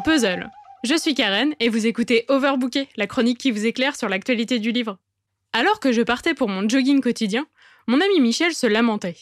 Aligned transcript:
Puzzle. 0.00 0.50
Je 0.82 0.94
suis 0.96 1.14
Karen 1.14 1.54
et 1.60 1.68
vous 1.68 1.86
écoutez 1.86 2.24
Overbooké, 2.28 2.88
la 2.96 3.06
chronique 3.06 3.38
qui 3.38 3.50
vous 3.50 3.66
éclaire 3.66 3.96
sur 3.96 4.08
l'actualité 4.08 4.58
du 4.58 4.72
livre. 4.72 4.98
Alors 5.52 5.80
que 5.80 5.92
je 5.92 6.02
partais 6.02 6.34
pour 6.34 6.48
mon 6.48 6.68
jogging 6.68 7.00
quotidien, 7.00 7.46
mon 7.86 8.00
ami 8.00 8.20
Michel 8.20 8.54
se 8.54 8.66
lamentait. 8.66 9.16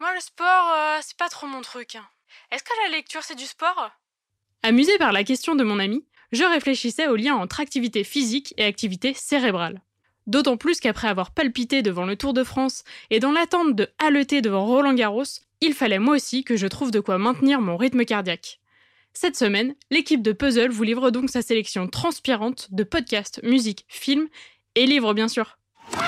Moi, 0.00 0.12
le 0.14 0.20
sport, 0.20 0.72
euh, 0.76 0.98
c'est 1.02 1.16
pas 1.16 1.28
trop 1.28 1.46
mon 1.46 1.60
truc. 1.60 1.96
hein. 1.96 2.06
Est-ce 2.50 2.62
que 2.62 2.70
la 2.84 2.96
lecture, 2.96 3.22
c'est 3.22 3.34
du 3.38 3.44
sport? 3.46 3.90
Amusé 4.62 4.96
par 4.98 5.12
la 5.12 5.24
question 5.24 5.54
de 5.54 5.64
mon 5.64 5.78
ami, 5.78 6.04
je 6.30 6.44
réfléchissais 6.44 7.08
au 7.08 7.16
lien 7.16 7.34
entre 7.34 7.60
activité 7.60 8.04
physique 8.04 8.54
et 8.56 8.64
activité 8.64 9.14
cérébrale. 9.14 9.82
D'autant 10.26 10.56
plus 10.56 10.78
qu'après 10.80 11.08
avoir 11.08 11.32
palpité 11.32 11.82
devant 11.82 12.06
le 12.06 12.16
Tour 12.16 12.32
de 12.32 12.44
France 12.44 12.84
et 13.10 13.18
dans 13.18 13.32
l'attente 13.32 13.74
de 13.74 13.88
haleter 13.98 14.40
devant 14.40 14.64
Roland 14.64 14.94
Garros, 14.94 15.24
il 15.60 15.74
fallait 15.74 15.98
moi 15.98 16.14
aussi 16.14 16.44
que 16.44 16.56
je 16.56 16.66
trouve 16.66 16.90
de 16.90 17.00
quoi 17.00 17.18
maintenir 17.18 17.60
mon 17.60 17.76
rythme 17.76 18.04
cardiaque. 18.04 18.60
Cette 19.14 19.36
semaine, 19.36 19.74
l'équipe 19.90 20.22
de 20.22 20.32
Puzzle 20.32 20.70
vous 20.70 20.84
livre 20.84 21.10
donc 21.10 21.28
sa 21.28 21.42
sélection 21.42 21.86
transpirante 21.86 22.68
de 22.70 22.82
podcasts, 22.82 23.40
musique, 23.42 23.84
films 23.88 24.26
et 24.74 24.86
livres 24.86 25.12
bien 25.12 25.28
sûr. 25.28 25.58
Vous 25.90 25.98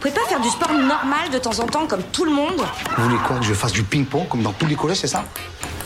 pouvez 0.00 0.14
pas 0.14 0.24
faire 0.28 0.40
du 0.40 0.48
sport 0.48 0.72
normal 0.72 1.28
de 1.30 1.38
temps 1.38 1.58
en 1.58 1.66
temps 1.66 1.86
comme 1.86 2.02
tout 2.04 2.24
le 2.24 2.30
monde? 2.30 2.64
Vous 2.96 3.02
voulez 3.04 3.18
quoi? 3.26 3.38
Que 3.38 3.44
je 3.44 3.52
fasse 3.52 3.72
du 3.72 3.82
ping-pong 3.82 4.28
comme 4.28 4.42
dans 4.42 4.54
tous 4.54 4.66
les 4.66 4.74
collèges, 4.74 4.96
c'est 4.98 5.06
ça? 5.08 5.26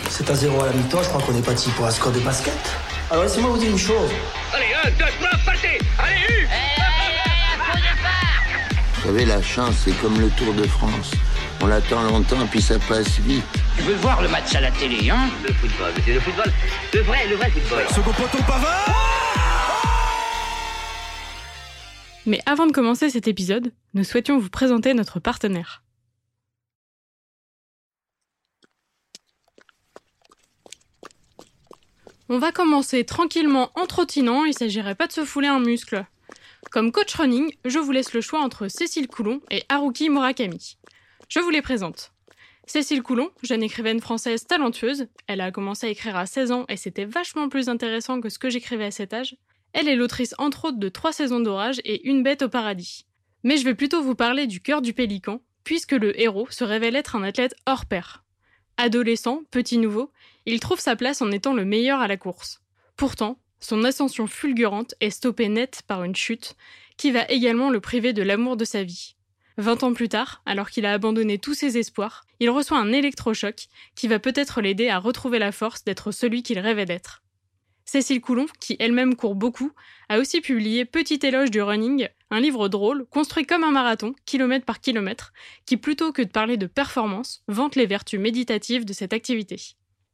C'est 0.09 0.31
à 0.31 0.35
zéro 0.35 0.63
à 0.63 0.67
la 0.67 0.73
mi-temps, 0.73 1.03
je 1.03 1.09
crois 1.09 1.21
qu'on 1.21 1.37
est 1.37 1.45
parti 1.45 1.69
pour 1.71 1.85
un 1.85 1.91
score 1.91 2.13
de 2.13 2.21
basket. 2.21 2.55
Alors 3.11 3.25
laissez-moi 3.25 3.51
vous 3.51 3.59
dire 3.59 3.71
une 3.71 3.79
chose. 3.79 4.11
Allez, 4.53 4.67
un, 4.85 4.91
deux, 4.91 5.05
trois, 5.19 5.31
partez 5.45 5.81
Allez, 5.99 6.21
U 6.29 6.47
Vous 8.95 9.03
savez, 9.09 9.25
la 9.25 9.43
chance, 9.43 9.75
c'est 9.85 10.01
comme 10.01 10.21
le 10.21 10.31
Tour 10.31 10.55
de 10.55 10.63
France. 10.63 11.11
On 11.65 11.67
l'attend 11.67 12.03
longtemps, 12.03 12.47
puis 12.51 12.61
ça 12.61 12.79
passe 12.79 13.19
vite. 13.21 13.43
Tu 13.79 13.85
veux 13.85 13.95
voir 13.95 14.21
le 14.21 14.29
match 14.29 14.55
à 14.55 14.61
la 14.61 14.71
télé, 14.71 15.09
hein 15.09 15.31
Le 15.43 15.51
football, 15.55 15.95
c'est 16.05 16.13
le 16.13 16.21
football. 16.21 16.53
Le 16.93 17.01
vrai, 17.01 17.27
le 17.27 17.37
vrai 17.37 17.51
football. 17.51 17.85
Mais 22.27 22.39
avant 22.45 22.67
de 22.67 22.73
commencer 22.73 23.09
cet 23.09 23.29
épisode, 23.29 23.73
nous 23.95 24.05
souhaitions 24.05 24.39
vous 24.39 24.51
présenter 24.51 24.93
notre 24.93 25.21
partenaire. 25.21 25.83
On 32.29 32.39
va 32.39 32.53
commencer 32.53 33.05
tranquillement 33.05 33.71
en 33.75 33.87
trottinant, 33.87 34.45
il 34.45 34.53
s'agirait 34.53 34.97
pas 34.97 35.07
de 35.07 35.13
se 35.13 35.25
fouler 35.25 35.49
un 35.49 35.61
muscle. 35.61 36.05
Comme 36.71 36.93
coach 36.93 37.15
running, 37.15 37.51
je 37.65 37.79
vous 37.79 37.93
laisse 37.93 38.13
le 38.13 38.21
choix 38.21 38.41
entre 38.41 38.69
Cécile 38.69 39.09
Coulon 39.09 39.41
et 39.51 39.65
Haruki 39.71 40.11
Murakami. 40.11 40.77
Je 41.35 41.41
vous 41.41 41.51
les 41.51 41.63
présente. 41.63 42.13
Cécile 42.65 43.03
Coulon, 43.03 43.29
jeune 43.43 43.65
écrivaine 43.65 44.01
française 44.01 44.47
talentueuse, 44.47 45.09
elle 45.27 45.41
a 45.41 45.51
commencé 45.51 45.89
à 45.89 45.91
écrire 45.91 46.15
à 46.15 46.27
16 46.27 46.53
ans 46.53 46.65
et 46.69 46.77
c'était 46.77 47.07
vachement 47.07 47.49
plus 47.49 47.69
intéressant 47.69 48.21
que 48.21 48.29
ce 48.29 48.39
que 48.39 48.51
j'écrivais 48.51 48.85
à 48.85 48.91
cet 48.93 49.13
âge. 49.13 49.37
Elle 49.73 49.89
est 49.89 49.97
l'autrice 49.97 50.37
entre 50.39 50.67
autres 50.67 50.79
de 50.79 50.89
Trois 50.89 51.13
saisons 51.13 51.41
d'orage 51.41 51.81
et 51.85 52.09
Une 52.09 52.23
bête 52.23 52.43
au 52.43 52.49
paradis. 52.49 53.05
Mais 53.43 53.57
je 53.57 53.65
vais 53.65 53.75
plutôt 53.75 54.01
vous 54.01 54.15
parler 54.15 54.47
du 54.47 54.61
cœur 54.61 54.81
du 54.81 54.93
pélican, 54.93 55.41
puisque 55.65 55.91
le 55.91 56.21
héros 56.21 56.47
se 56.51 56.63
révèle 56.63 56.95
être 56.95 57.17
un 57.17 57.25
athlète 57.25 57.57
hors 57.67 57.87
pair. 57.87 58.23
Adolescent, 58.77 59.43
petit 59.51 59.79
nouveau, 59.79 60.13
il 60.47 60.61
trouve 60.61 60.79
sa 60.79 60.95
place 60.95 61.21
en 61.21 61.33
étant 61.33 61.53
le 61.53 61.65
meilleur 61.65 61.99
à 61.99 62.07
la 62.07 62.17
course. 62.17 62.63
Pourtant, 62.97 63.41
son 63.59 63.83
ascension 63.83 64.29
fulgurante 64.29 64.95
est 65.01 65.11
stoppée 65.11 65.49
net 65.49 65.83
par 65.89 66.05
une 66.05 66.15
chute 66.15 66.55
qui 66.97 67.11
va 67.11 67.25
également 67.29 67.71
le 67.71 67.81
priver 67.81 68.13
de 68.13 68.23
l'amour 68.23 68.57
de 68.57 68.65
sa 68.65 68.85
vie. 68.85 69.17
Vingt 69.57 69.85
ans 69.85 69.93
plus 69.93 70.09
tard, 70.09 70.43
alors 70.47 70.69
qu'il 70.69 70.85
a 70.85 70.93
abandonné 70.93 71.39
tous 71.39 71.55
ses 71.55 71.79
espoirs, 71.79 72.25
il 72.41 72.51
reçoit 72.51 72.79
un 72.79 72.93
électrochoc 72.93 73.67
qui 73.95 74.09
va 74.09 74.19
peut-être 74.19 74.61
l'aider 74.61 74.89
à 74.89 74.99
retrouver 74.99 75.39
la 75.39 75.53
force 75.53 75.85
d'être 75.85 76.11
celui 76.11 76.43
qu'il 76.43 76.59
rêvait 76.59 76.87
d'être. 76.87 77.23
Cécile 77.85 78.21
Coulon, 78.21 78.47
qui 78.61 78.77
elle-même 78.81 79.15
court 79.15 79.37
beaucoup, 79.37 79.71
a 80.09 80.19
aussi 80.19 80.41
publié 80.41 80.85
Petit 80.85 81.21
éloge 81.23 81.51
du 81.51 81.63
running, 81.63 82.09
un 82.31 82.41
livre 82.41 82.69
drôle, 82.69 83.07
construit 83.07 83.47
comme 83.47 83.63
un 83.63 83.71
marathon, 83.71 84.15
kilomètre 84.25 84.65
par 84.65 84.81
kilomètre, 84.81 85.33
qui 85.67 85.77
plutôt 85.77 86.11
que 86.11 86.23
de 86.23 86.31
parler 86.31 86.57
de 86.57 86.67
performance, 86.67 87.45
vante 87.47 87.77
les 87.77 87.87
vertus 87.87 88.19
méditatives 88.19 88.85
de 88.85 88.93
cette 88.93 89.13
activité. 89.13 89.61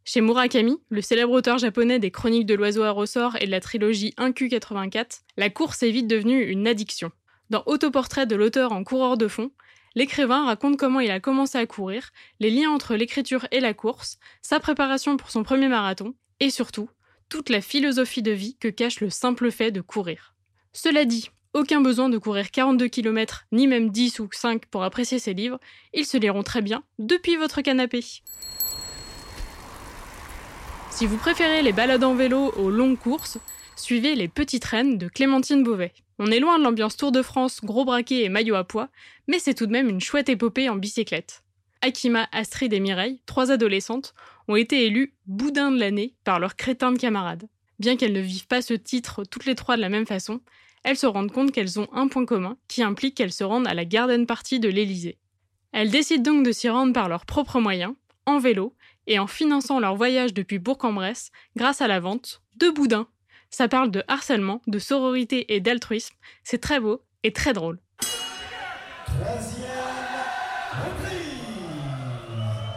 Chez 0.05 0.21
Murakami, 0.21 0.78
le 0.89 1.03
célèbre 1.03 1.33
auteur 1.33 1.59
japonais 1.59 1.99
des 1.99 2.11
Chroniques 2.11 2.47
de 2.47 2.55
l'oiseau 2.55 2.83
à 2.83 2.91
ressort 2.91 3.37
et 3.41 3.47
de 3.47 3.51
la 3.51 3.61
trilogie 3.61 4.15
1Q84, 4.19 5.21
la 5.37 5.51
course 5.51 5.83
est 5.83 5.91
vite 5.91 6.09
devenue 6.09 6.43
une 6.43 6.67
addiction. 6.67 7.12
Dans 7.50 7.65
Autoportrait 7.66 8.27
de 8.27 8.37
l'auteur 8.37 8.71
en 8.71 8.84
coureur 8.84 9.16
de 9.16 9.27
fond, 9.27 9.50
l'écrivain 9.97 10.47
raconte 10.47 10.77
comment 10.77 11.00
il 11.00 11.11
a 11.11 11.19
commencé 11.19 11.59
à 11.59 11.66
courir, 11.66 12.11
les 12.38 12.49
liens 12.49 12.71
entre 12.71 12.94
l'écriture 12.94 13.47
et 13.50 13.59
la 13.59 13.75
course, 13.75 14.19
sa 14.41 14.61
préparation 14.61 15.16
pour 15.16 15.33
son 15.33 15.43
premier 15.43 15.66
marathon, 15.66 16.15
et 16.39 16.50
surtout, 16.50 16.89
toute 17.28 17.49
la 17.49 17.60
philosophie 17.60 18.22
de 18.22 18.31
vie 18.31 18.56
que 18.56 18.69
cache 18.69 19.00
le 19.00 19.10
simple 19.10 19.50
fait 19.50 19.72
de 19.72 19.81
courir. 19.81 20.37
Cela 20.72 21.05
dit, 21.05 21.31
aucun 21.53 21.81
besoin 21.81 22.09
de 22.09 22.19
courir 22.19 22.53
42 22.53 22.87
km, 22.87 23.47
ni 23.50 23.66
même 23.66 23.91
10 23.91 24.21
ou 24.21 24.28
5 24.31 24.66
pour 24.66 24.84
apprécier 24.84 25.19
ces 25.19 25.34
livres, 25.34 25.59
ils 25.93 26.06
se 26.06 26.16
liront 26.16 26.44
très 26.44 26.62
bien 26.62 26.84
depuis 27.00 27.34
votre 27.34 27.62
canapé. 27.62 28.05
Si 30.91 31.05
vous 31.05 31.16
préférez 31.16 31.62
les 31.62 31.72
balades 31.72 32.05
en 32.05 32.15
vélo 32.15 32.53
aux 32.56 32.71
longues 32.71 32.99
courses, 32.99 33.39
suivez 33.77 34.15
Les 34.15 34.29
Petites 34.29 34.65
Reines 34.65 34.99
de 34.99 35.09
Clémentine 35.09 35.63
Beauvais. 35.63 35.93
On 36.19 36.31
est 36.31 36.41
loin 36.41 36.59
de 36.59 36.65
l'ambiance 36.65 36.97
Tour 36.97 37.13
de 37.13 37.23
France, 37.23 37.61
gros 37.65 37.85
braquet 37.85 38.23
et 38.25 38.29
maillot 38.29 38.55
à 38.55 38.65
pois, 38.65 38.89
mais 39.27 39.39
c'est 39.39 39.55
tout 39.55 39.67
de 39.67 39.73
même 39.73 39.89
une 39.89 40.01
chouette 40.01 40.29
épopée 40.29 40.69
en 40.69 40.77
bicyclette. 40.77 41.43
Akima, 41.83 42.29
Astrid 42.33 42.73
et 42.73 42.81
Mireille, 42.81 43.23
trois 43.27 43.51
adolescentes, 43.51 44.15
ont 44.49 44.57
été 44.57 44.85
élues 44.85 45.15
boudin 45.27 45.71
de 45.71 45.79
l'année 45.79 46.15
par 46.25 46.39
leurs 46.39 46.57
crétins 46.57 46.93
de 46.93 46.99
camarades. 46.99 47.49
Bien 47.79 47.97
qu'elles 47.97 48.13
ne 48.13 48.21
vivent 48.21 48.47
pas 48.47 48.63
ce 48.63 48.75
titre 48.75 49.25
toutes 49.25 49.47
les 49.47 49.55
trois 49.55 49.77
de 49.77 49.81
la 49.81 49.89
même 49.89 50.07
façon, 50.07 50.41
elles 50.83 50.99
se 50.99 51.07
rendent 51.07 51.33
compte 51.33 51.53
qu'elles 51.53 51.81
ont 51.81 51.89
un 51.93 52.09
point 52.09 52.27
commun 52.27 52.57
qui 52.69 52.83
implique 52.83 53.17
qu'elles 53.17 53.33
se 53.33 53.45
rendent 53.45 53.67
à 53.67 53.75
la 53.75 53.85
garden 53.85 54.27
party 54.27 54.61
de 54.61 54.69
l'Élysée. 54.69 55.19
Elles 55.73 55.91
décident 55.91 56.33
donc 56.35 56.45
de 56.45 56.53
s'y 56.53 56.69
rendre 56.69 56.93
par 56.93 57.09
leurs 57.09 57.27
propres 57.27 57.61
moyens, 57.61 57.95
en 58.27 58.39
vélo, 58.39 58.75
et 59.07 59.19
en 59.19 59.27
finançant 59.27 59.81
leur 59.81 59.97
voyage 59.97 60.35
depuis 60.35 60.59
Bourg-en-Bresse 60.59 61.31
grâce 61.57 61.81
à 61.81 61.89
la 61.89 62.01
vente 62.01 62.43
de 62.57 62.69
boudins. 62.69 63.09
Ça 63.50 63.69
parle 63.69 63.91
de 63.91 64.03
harcèlement, 64.09 64.62
de 64.66 64.78
sororité 64.78 65.55
et 65.55 65.61
d'altruisme, 65.61 66.15
c'est 66.44 66.61
très 66.61 66.81
beau 66.81 67.03
et 67.25 67.33
très 67.33 67.53
drôle. 67.53 67.78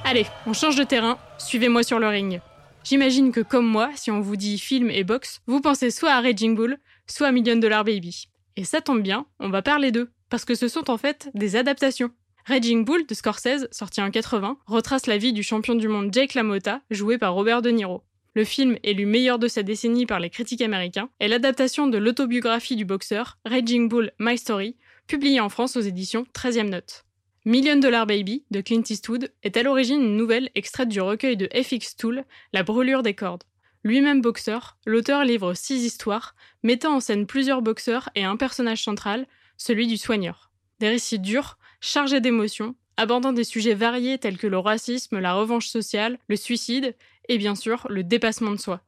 Allez, 0.04 0.26
on 0.46 0.54
change 0.54 0.76
de 0.76 0.84
terrain, 0.84 1.18
suivez-moi 1.38 1.84
sur 1.84 2.00
le 2.00 2.08
ring. 2.08 2.42
J'imagine 2.84 3.32
que 3.32 3.40
comme 3.40 3.66
moi, 3.66 3.92
si 3.96 4.12
on 4.12 4.20
vous 4.20 4.36
dit 4.36 4.60
film 4.60 4.90
et 4.90 5.04
boxe, 5.04 5.42
vous 5.48 5.62
pensez 5.62 5.92
soit 5.92 6.12
à 6.12 6.22
Raging 6.22 6.56
Bull, 6.56 6.78
soit 7.08 7.28
à 7.28 7.32
Million 7.32 7.56
Dollar 7.56 7.86
Baby. 7.86 8.28
Et 8.58 8.66
ça 8.66 8.82
tombe 8.82 9.02
bien, 9.02 9.26
on 9.40 9.50
va 9.50 9.62
parler 9.62 9.92
d'eux, 9.92 10.12
parce 10.30 10.44
que 10.44 10.56
ce 10.56 10.68
sont 10.68 10.90
en 10.90 10.98
fait 10.98 11.30
des 11.34 11.56
adaptations. 11.56 12.12
Raging 12.46 12.84
Bull 12.84 13.06
de 13.06 13.14
Scorsese, 13.14 13.68
sorti 13.72 14.02
en 14.02 14.12
80, 14.12 14.58
retrace 14.66 15.08
la 15.08 15.18
vie 15.18 15.32
du 15.32 15.44
champion 15.44 15.76
du 15.76 15.88
monde 15.88 16.14
Jake 16.14 16.34
LaMotta, 16.34 16.82
joué 16.90 17.18
par 17.18 17.34
Robert 17.34 17.62
De 17.62 17.70
Niro. 17.70 18.04
Le 18.36 18.46
film, 18.46 18.78
élu 18.84 19.06
meilleur 19.06 19.38
de 19.38 19.48
sa 19.48 19.62
décennie 19.62 20.08
par 20.08 20.20
les 20.20 20.32
critiques 20.32 20.62
américains, 20.62 21.10
est 21.20 21.28
l'adaptation 21.28 21.86
de 21.86 22.00
l'autobiographie 22.00 22.76
du 22.76 22.84
boxeur 22.84 23.38
Raging 23.46 23.88
Bull 23.88 24.12
My 24.18 24.40
Story, 24.40 24.76
publiée 25.06 25.40
en 25.40 25.50
France 25.50 25.76
aux 25.76 25.82
éditions 25.82 26.26
13e 26.34 26.70
Note. 26.70 27.06
Million 27.46 27.76
Dollar 27.76 28.08
Baby 28.08 28.44
de 28.50 28.62
Clint 28.62 28.84
Eastwood 28.90 29.32
est 29.44 29.56
à 29.56 29.62
l'origine 29.62 30.02
une 30.02 30.18
nouvelle 30.18 30.50
extraite 30.56 30.90
du 30.90 31.00
recueil 31.00 31.38
de 31.38 31.48
FX 31.54 31.96
Tool, 31.96 32.26
La 32.54 32.64
brûlure 32.64 33.04
des 33.04 33.14
cordes. 33.14 33.44
Lui-même 33.84 34.22
boxeur, 34.22 34.78
l'auteur 34.88 35.26
livre 35.26 35.54
six 35.54 35.84
histoires, 35.84 36.36
mettant 36.64 36.96
en 36.96 37.00
scène 37.02 37.28
plusieurs 37.28 37.62
boxeurs 37.62 38.10
et 38.16 38.24
un 38.24 38.38
personnage 38.38 38.84
central, 38.84 39.28
celui 39.58 39.86
du 39.86 39.98
soigneur. 39.98 40.50
Des 40.80 40.90
récits 40.90 41.20
durs, 41.20 41.60
chargés 41.82 42.22
d'émotions, 42.22 42.76
abordant 42.98 43.34
des 43.34 43.44
sujets 43.44 43.74
variés 43.74 44.18
tels 44.18 44.38
que 44.38 44.48
le 44.48 44.58
racisme, 44.58 45.20
la 45.20 45.34
revanche 45.34 45.68
sociale, 45.68 46.18
le 46.30 46.36
suicide 46.36 46.96
et 47.30 47.38
bien 47.38 47.56
sûr 47.56 47.86
le 47.90 48.04
dépassement 48.04 48.52
de 48.52 48.58
soi. 48.58 48.82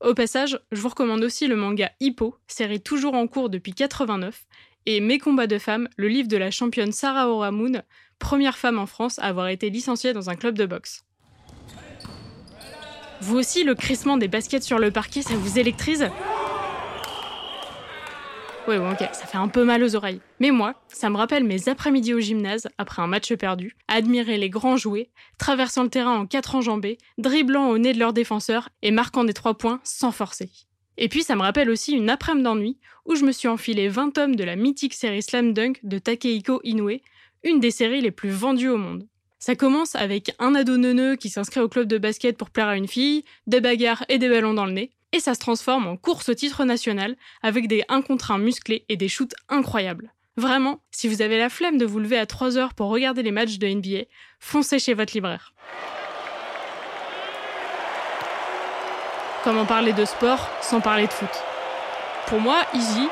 Au 0.00 0.14
passage, 0.14 0.58
je 0.72 0.80
vous 0.80 0.88
recommande 0.88 1.22
aussi 1.24 1.46
le 1.46 1.56
manga 1.56 1.90
Hippo, 2.00 2.36
série 2.46 2.80
toujours 2.80 3.14
en 3.14 3.26
cours 3.26 3.48
depuis 3.48 3.72
89, 3.72 4.46
et 4.86 5.00
Mes 5.00 5.18
combats 5.18 5.46
de 5.46 5.58
femmes, 5.58 5.88
le 5.96 6.08
livre 6.08 6.28
de 6.28 6.36
la 6.36 6.50
championne 6.50 6.92
Sarah 6.92 7.28
Oramoun, 7.28 7.82
première 8.18 8.58
femme 8.58 8.78
en 8.78 8.86
France 8.86 9.18
à 9.18 9.24
avoir 9.24 9.48
été 9.48 9.70
licenciée 9.70 10.12
dans 10.12 10.28
un 10.28 10.34
club 10.34 10.58
de 10.58 10.66
boxe. 10.66 11.04
Vous 13.22 13.38
aussi, 13.38 13.64
le 13.64 13.74
crissement 13.74 14.18
des 14.18 14.28
baskets 14.28 14.62
sur 14.62 14.78
le 14.78 14.90
parquet, 14.90 15.22
ça 15.22 15.34
vous 15.34 15.58
électrise? 15.58 16.10
Ouais, 18.66 18.78
bon, 18.78 18.92
ok, 18.92 19.00
ça 19.12 19.26
fait 19.26 19.36
un 19.36 19.48
peu 19.48 19.62
mal 19.62 19.82
aux 19.82 19.94
oreilles. 19.94 20.22
Mais 20.40 20.50
moi, 20.50 20.74
ça 20.88 21.10
me 21.10 21.18
rappelle 21.18 21.44
mes 21.44 21.68
après-midi 21.68 22.14
au 22.14 22.20
gymnase, 22.20 22.66
après 22.78 23.02
un 23.02 23.06
match 23.06 23.30
perdu, 23.34 23.76
admirer 23.88 24.38
les 24.38 24.48
grands 24.48 24.78
jouer, 24.78 25.10
traversant 25.36 25.82
le 25.82 25.90
terrain 25.90 26.18
en 26.20 26.26
quatre 26.26 26.54
enjambées, 26.54 26.96
dribblant 27.18 27.68
au 27.68 27.76
nez 27.76 27.92
de 27.92 27.98
leurs 27.98 28.14
défenseurs 28.14 28.70
et 28.80 28.90
marquant 28.90 29.24
des 29.24 29.34
trois 29.34 29.52
points 29.52 29.80
sans 29.84 30.12
forcer. 30.12 30.50
Et 30.96 31.10
puis 31.10 31.22
ça 31.22 31.36
me 31.36 31.42
rappelle 31.42 31.68
aussi 31.68 31.92
une 31.92 32.08
après-midi 32.08 32.44
d'ennui 32.44 32.78
où 33.04 33.16
je 33.16 33.26
me 33.26 33.32
suis 33.32 33.48
enfilé 33.48 33.88
20 33.88 34.12
tomes 34.12 34.36
de 34.36 34.44
la 34.44 34.56
mythique 34.56 34.94
série 34.94 35.22
Slam 35.22 35.52
Dunk 35.52 35.80
de 35.82 35.98
Takehiko 35.98 36.60
Inoue, 36.64 37.00
une 37.42 37.60
des 37.60 37.70
séries 37.70 38.00
les 38.00 38.12
plus 38.12 38.30
vendues 38.30 38.70
au 38.70 38.78
monde. 38.78 39.06
Ça 39.38 39.56
commence 39.56 39.94
avec 39.94 40.34
un 40.38 40.54
ado 40.54 40.78
neuneux 40.78 41.16
qui 41.16 41.28
s'inscrit 41.28 41.60
au 41.60 41.68
club 41.68 41.86
de 41.86 41.98
basket 41.98 42.38
pour 42.38 42.48
plaire 42.48 42.68
à 42.68 42.78
une 42.78 42.88
fille, 42.88 43.24
des 43.46 43.60
bagarres 43.60 44.06
et 44.08 44.16
des 44.16 44.30
ballons 44.30 44.54
dans 44.54 44.64
le 44.64 44.72
nez, 44.72 44.90
et 45.14 45.20
ça 45.20 45.34
se 45.34 45.38
transforme 45.38 45.86
en 45.86 45.96
course 45.96 46.28
au 46.28 46.34
titre 46.34 46.64
national 46.64 47.14
avec 47.40 47.68
des 47.68 47.84
1 47.88 48.02
contre 48.02 48.32
1 48.32 48.38
musclés 48.38 48.84
et 48.88 48.96
des 48.96 49.08
shoots 49.08 49.34
incroyables. 49.48 50.12
Vraiment, 50.36 50.80
si 50.90 51.06
vous 51.06 51.22
avez 51.22 51.38
la 51.38 51.48
flemme 51.48 51.78
de 51.78 51.86
vous 51.86 52.00
lever 52.00 52.18
à 52.18 52.26
3 52.26 52.58
heures 52.58 52.74
pour 52.74 52.88
regarder 52.88 53.22
les 53.22 53.30
matchs 53.30 53.58
de 53.58 53.68
NBA, 53.68 54.06
foncez 54.40 54.80
chez 54.80 54.92
votre 54.92 55.14
libraire. 55.14 55.54
Comment 59.44 59.64
parler 59.64 59.92
de 59.92 60.04
sport 60.04 60.50
sans 60.60 60.80
parler 60.80 61.06
de 61.06 61.12
foot? 61.12 61.30
Pour 62.26 62.40
moi, 62.40 62.62
easy, 62.74 63.06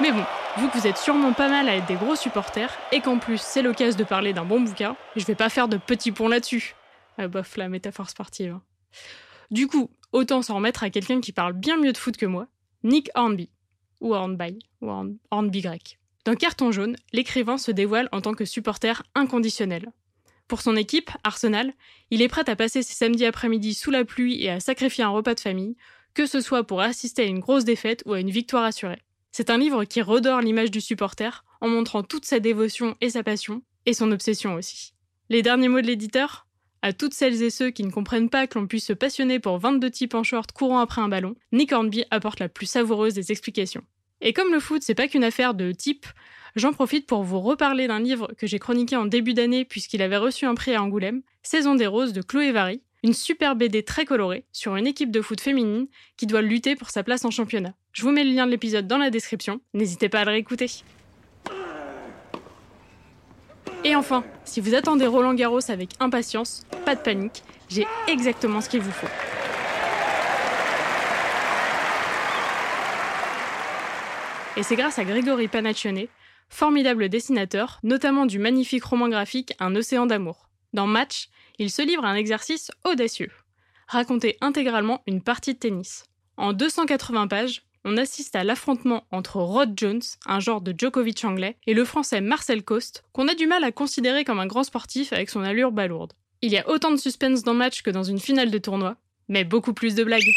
mais 0.00 0.12
bon, 0.12 0.24
vu 0.58 0.68
que 0.68 0.78
vous 0.78 0.86
êtes 0.86 0.98
sûrement 0.98 1.32
pas 1.32 1.48
mal 1.48 1.68
à 1.68 1.74
être 1.74 1.86
des 1.86 1.96
gros 1.96 2.14
supporters, 2.14 2.78
et 2.92 3.00
qu'en 3.00 3.18
plus 3.18 3.40
c'est 3.40 3.62
l'occasion 3.62 3.98
de 3.98 4.04
parler 4.04 4.32
d'un 4.32 4.44
bon 4.44 4.60
bouquin, 4.60 4.94
je 5.16 5.24
vais 5.24 5.34
pas 5.34 5.48
faire 5.48 5.66
de 5.66 5.78
petits 5.78 6.12
ponts 6.12 6.28
là-dessus. 6.28 6.76
Ah 7.18 7.26
bof, 7.26 7.56
la 7.56 7.68
métaphore 7.68 8.08
sportive. 8.08 8.52
Hein. 8.52 8.62
Du 9.50 9.66
coup, 9.66 9.90
autant 10.12 10.42
s'en 10.42 10.56
remettre 10.56 10.82
à 10.82 10.90
quelqu'un 10.90 11.20
qui 11.20 11.32
parle 11.32 11.52
bien 11.52 11.76
mieux 11.76 11.92
de 11.92 11.98
foot 11.98 12.16
que 12.16 12.26
moi, 12.26 12.48
Nick 12.82 13.10
Hornby. 13.14 13.50
Ou 14.00 14.14
Hornby, 14.14 14.58
ou 14.80 14.90
Hornby 15.30 15.60
grec. 15.60 15.98
Dans 16.24 16.34
Carton 16.34 16.72
jaune, 16.72 16.96
l'écrivain 17.12 17.58
se 17.58 17.70
dévoile 17.70 18.08
en 18.12 18.20
tant 18.20 18.34
que 18.34 18.44
supporter 18.44 19.02
inconditionnel. 19.14 19.92
Pour 20.48 20.62
son 20.62 20.76
équipe, 20.76 21.10
Arsenal, 21.22 21.72
il 22.10 22.22
est 22.22 22.28
prêt 22.28 22.48
à 22.48 22.56
passer 22.56 22.82
ses 22.82 22.94
samedis 22.94 23.24
après-midi 23.24 23.74
sous 23.74 23.90
la 23.90 24.04
pluie 24.04 24.42
et 24.42 24.50
à 24.50 24.60
sacrifier 24.60 25.04
un 25.04 25.10
repas 25.10 25.34
de 25.34 25.40
famille, 25.40 25.76
que 26.12 26.26
ce 26.26 26.40
soit 26.40 26.64
pour 26.64 26.80
assister 26.80 27.22
à 27.22 27.26
une 27.26 27.38
grosse 27.38 27.64
défaite 27.64 28.02
ou 28.04 28.14
à 28.14 28.20
une 28.20 28.30
victoire 28.30 28.64
assurée. 28.64 29.02
C'est 29.32 29.50
un 29.50 29.58
livre 29.58 29.84
qui 29.84 30.02
redore 30.02 30.40
l'image 30.40 30.70
du 30.70 30.80
supporter 30.80 31.44
en 31.60 31.68
montrant 31.68 32.02
toute 32.02 32.24
sa 32.24 32.40
dévotion 32.40 32.96
et 33.00 33.10
sa 33.10 33.22
passion, 33.22 33.62
et 33.86 33.94
son 33.94 34.10
obsession 34.10 34.54
aussi. 34.54 34.92
Les 35.28 35.42
derniers 35.42 35.68
mots 35.68 35.80
de 35.80 35.86
l'éditeur? 35.86 36.46
À 36.82 36.92
toutes 36.92 37.14
celles 37.14 37.42
et 37.42 37.50
ceux 37.50 37.70
qui 37.70 37.84
ne 37.84 37.90
comprennent 37.90 38.30
pas 38.30 38.46
que 38.46 38.58
l'on 38.58 38.66
puisse 38.66 38.86
se 38.86 38.92
passionner 38.92 39.38
pour 39.38 39.58
22 39.58 39.90
types 39.90 40.14
en 40.14 40.22
short 40.22 40.52
courant 40.52 40.80
après 40.80 41.02
un 41.02 41.08
ballon, 41.08 41.34
Nick 41.52 41.72
Hornby 41.72 42.04
apporte 42.10 42.40
la 42.40 42.48
plus 42.48 42.66
savoureuse 42.66 43.14
des 43.14 43.30
explications. 43.32 43.84
Et 44.22 44.32
comme 44.32 44.52
le 44.52 44.60
foot, 44.60 44.82
c'est 44.82 44.94
pas 44.94 45.08
qu'une 45.08 45.24
affaire 45.24 45.54
de 45.54 45.72
type, 45.72 46.06
J'en 46.56 46.72
profite 46.72 47.06
pour 47.06 47.22
vous 47.22 47.40
reparler 47.40 47.86
d'un 47.86 48.00
livre 48.00 48.32
que 48.36 48.46
j'ai 48.46 48.58
chroniqué 48.58 48.96
en 48.96 49.06
début 49.06 49.34
d'année 49.34 49.64
puisqu'il 49.64 50.02
avait 50.02 50.16
reçu 50.16 50.46
un 50.46 50.54
prix 50.54 50.74
à 50.74 50.82
Angoulême, 50.82 51.22
Saison 51.42 51.74
des 51.74 51.86
Roses 51.86 52.12
de 52.12 52.22
Chloé 52.22 52.52
Vary, 52.52 52.82
une 53.02 53.14
super 53.14 53.56
BD 53.56 53.82
très 53.82 54.04
colorée 54.04 54.44
sur 54.52 54.76
une 54.76 54.86
équipe 54.86 55.10
de 55.10 55.22
foot 55.22 55.40
féminine 55.40 55.86
qui 56.16 56.26
doit 56.26 56.42
lutter 56.42 56.76
pour 56.76 56.90
sa 56.90 57.02
place 57.02 57.24
en 57.24 57.30
championnat. 57.30 57.74
Je 57.92 58.02
vous 58.02 58.10
mets 58.10 58.24
le 58.24 58.32
lien 58.32 58.46
de 58.46 58.50
l'épisode 58.50 58.86
dans 58.86 58.98
la 58.98 59.10
description, 59.10 59.60
n'hésitez 59.74 60.08
pas 60.08 60.20
à 60.20 60.24
le 60.24 60.32
réécouter. 60.32 60.70
Et 63.84 63.96
enfin, 63.96 64.24
si 64.44 64.60
vous 64.60 64.74
attendez 64.74 65.06
Roland 65.06 65.34
Garros 65.34 65.70
avec 65.70 65.90
impatience, 66.00 66.64
pas 66.84 66.94
de 66.94 67.00
panique, 67.00 67.42
j'ai 67.68 67.86
exactement 68.08 68.60
ce 68.60 68.68
qu'il 68.68 68.80
vous 68.80 68.92
faut. 68.92 69.06
Et 74.56 74.62
c'est 74.62 74.76
grâce 74.76 74.98
à 74.98 75.04
Grégory 75.04 75.48
Panaccione 75.48 76.06
formidable 76.50 77.08
dessinateur, 77.08 77.78
notamment 77.82 78.26
du 78.26 78.38
magnifique 78.38 78.84
roman 78.84 79.08
graphique 79.08 79.54
Un 79.60 79.74
océan 79.76 80.04
d'amour. 80.04 80.50
Dans 80.72 80.86
Match, 80.86 81.28
il 81.58 81.70
se 81.70 81.80
livre 81.80 82.04
à 82.04 82.08
un 82.08 82.16
exercice 82.16 82.70
audacieux. 82.84 83.30
Raconter 83.86 84.36
intégralement 84.40 85.02
une 85.06 85.22
partie 85.22 85.54
de 85.54 85.58
tennis. 85.58 86.04
En 86.36 86.52
280 86.52 87.28
pages, 87.28 87.62
on 87.84 87.96
assiste 87.96 88.36
à 88.36 88.44
l'affrontement 88.44 89.04
entre 89.10 89.36
Rod 89.36 89.72
Jones, 89.76 90.02
un 90.26 90.40
genre 90.40 90.60
de 90.60 90.74
Djokovic 90.76 91.24
anglais, 91.24 91.56
et 91.66 91.74
le 91.74 91.84
français 91.84 92.20
Marcel 92.20 92.62
Coste, 92.62 93.04
qu'on 93.12 93.28
a 93.28 93.34
du 93.34 93.46
mal 93.46 93.64
à 93.64 93.72
considérer 93.72 94.24
comme 94.24 94.40
un 94.40 94.46
grand 94.46 94.64
sportif 94.64 95.12
avec 95.12 95.30
son 95.30 95.42
allure 95.42 95.72
balourde. 95.72 96.12
Il 96.42 96.52
y 96.52 96.58
a 96.58 96.68
autant 96.68 96.90
de 96.90 96.96
suspense 96.96 97.42
dans 97.42 97.54
Match 97.54 97.82
que 97.82 97.90
dans 97.90 98.02
une 98.02 98.18
finale 98.18 98.50
de 98.50 98.58
tournoi, 98.58 98.96
mais 99.28 99.44
beaucoup 99.44 99.74
plus 99.74 99.94
de 99.94 100.04
blagues. 100.04 100.30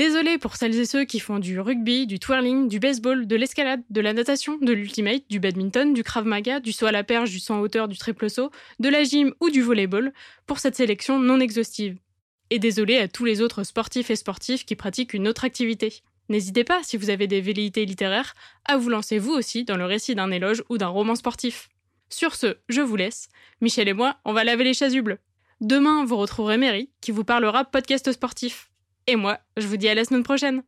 Désolé 0.00 0.38
pour 0.38 0.56
celles 0.56 0.78
et 0.78 0.86
ceux 0.86 1.04
qui 1.04 1.20
font 1.20 1.38
du 1.38 1.60
rugby, 1.60 2.06
du 2.06 2.18
twirling, 2.18 2.68
du 2.68 2.80
baseball, 2.80 3.26
de 3.26 3.36
l'escalade, 3.36 3.82
de 3.90 4.00
la 4.00 4.14
natation, 4.14 4.56
de 4.56 4.72
l'ultimate, 4.72 5.24
du 5.28 5.40
badminton, 5.40 5.92
du 5.92 6.02
krav 6.02 6.24
maga, 6.24 6.58
du 6.58 6.72
saut 6.72 6.86
à 6.86 6.90
la 6.90 7.04
perche, 7.04 7.28
du 7.28 7.38
saut 7.38 7.52
en 7.52 7.60
hauteur, 7.60 7.86
du 7.86 7.98
triple 7.98 8.30
saut, 8.30 8.50
de 8.78 8.88
la 8.88 9.04
gym 9.04 9.34
ou 9.42 9.50
du 9.50 9.60
volleyball 9.60 10.14
pour 10.46 10.58
cette 10.58 10.74
sélection 10.74 11.18
non 11.18 11.38
exhaustive. 11.38 11.98
Et 12.48 12.58
désolé 12.58 12.96
à 12.96 13.08
tous 13.08 13.26
les 13.26 13.42
autres 13.42 13.62
sportifs 13.62 14.10
et 14.10 14.16
sportifs 14.16 14.64
qui 14.64 14.74
pratiquent 14.74 15.12
une 15.12 15.28
autre 15.28 15.44
activité. 15.44 16.00
N'hésitez 16.30 16.64
pas, 16.64 16.82
si 16.82 16.96
vous 16.96 17.10
avez 17.10 17.26
des 17.26 17.42
velléités 17.42 17.84
littéraires, 17.84 18.34
à 18.64 18.78
vous 18.78 18.88
lancer 18.88 19.18
vous 19.18 19.32
aussi 19.32 19.64
dans 19.64 19.76
le 19.76 19.84
récit 19.84 20.14
d'un 20.14 20.30
éloge 20.30 20.64
ou 20.70 20.78
d'un 20.78 20.88
roman 20.88 21.14
sportif. 21.14 21.68
Sur 22.08 22.36
ce, 22.36 22.56
je 22.70 22.80
vous 22.80 22.96
laisse. 22.96 23.28
Michel 23.60 23.86
et 23.86 23.92
moi, 23.92 24.16
on 24.24 24.32
va 24.32 24.44
laver 24.44 24.64
les 24.64 24.72
chasubles. 24.72 25.18
Demain, 25.60 26.06
vous 26.06 26.16
retrouverez 26.16 26.56
Mary, 26.56 26.88
qui 27.02 27.10
vous 27.10 27.24
parlera 27.24 27.66
podcast 27.66 28.10
sportif. 28.12 28.69
Et 29.10 29.16
moi, 29.16 29.38
je 29.56 29.66
vous 29.66 29.76
dis 29.76 29.88
à 29.88 29.94
la 29.96 30.04
semaine 30.04 30.22
prochaine. 30.22 30.62